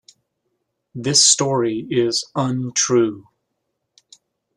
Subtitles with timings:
[0.95, 3.27] This story is untrue.